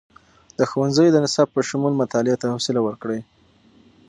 د 0.57 0.59
ښوونځیو 0.69 1.13
د 1.13 1.17
نصاب 1.25 1.47
په 1.55 1.61
شمول، 1.69 1.93
مطالعې 2.01 2.35
ته 2.41 2.45
خوصله 2.53 2.79
ورکړئ. 2.83 3.19